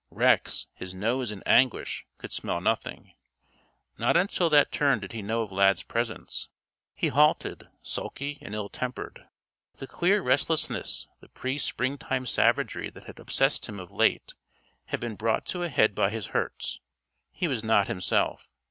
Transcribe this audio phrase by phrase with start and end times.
[0.09, 3.13] Rex, his nose in anguish, could smell nothing;
[3.99, 6.49] not until that turn did he know of Lad's presence.
[6.95, 9.27] He halted, sulky, and ill tempered.
[9.77, 14.33] The queer restlessness, the pre springtime savagery that had obsessed him of late
[14.85, 16.79] had been brought to a head by his hurts.
[17.31, 18.49] He was not himself.